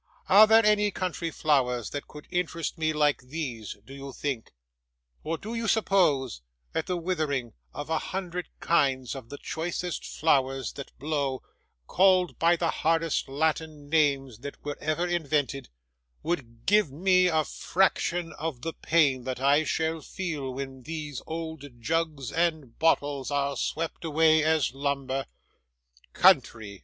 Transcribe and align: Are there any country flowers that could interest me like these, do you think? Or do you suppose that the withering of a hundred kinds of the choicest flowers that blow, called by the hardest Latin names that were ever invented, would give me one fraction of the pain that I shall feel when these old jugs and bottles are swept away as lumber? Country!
Are 0.29 0.47
there 0.47 0.65
any 0.65 0.89
country 0.89 1.29
flowers 1.29 1.91
that 1.91 2.07
could 2.07 2.25
interest 2.31 2.75
me 2.75 2.91
like 2.91 3.21
these, 3.21 3.77
do 3.85 3.93
you 3.93 4.11
think? 4.11 4.51
Or 5.23 5.37
do 5.37 5.53
you 5.53 5.67
suppose 5.67 6.41
that 6.71 6.87
the 6.87 6.97
withering 6.97 7.53
of 7.71 7.91
a 7.91 7.99
hundred 7.99 8.47
kinds 8.59 9.13
of 9.13 9.29
the 9.29 9.37
choicest 9.37 10.03
flowers 10.03 10.73
that 10.73 10.97
blow, 10.97 11.43
called 11.85 12.39
by 12.39 12.55
the 12.55 12.71
hardest 12.71 13.29
Latin 13.29 13.89
names 13.89 14.39
that 14.39 14.65
were 14.65 14.75
ever 14.81 15.05
invented, 15.05 15.69
would 16.23 16.65
give 16.65 16.91
me 16.91 17.29
one 17.29 17.45
fraction 17.45 18.33
of 18.39 18.63
the 18.63 18.73
pain 18.73 19.23
that 19.25 19.39
I 19.39 19.63
shall 19.63 20.01
feel 20.01 20.51
when 20.51 20.81
these 20.81 21.21
old 21.27 21.79
jugs 21.79 22.31
and 22.31 22.79
bottles 22.79 23.29
are 23.29 23.55
swept 23.55 24.03
away 24.03 24.43
as 24.43 24.73
lumber? 24.73 25.27
Country! 26.13 26.79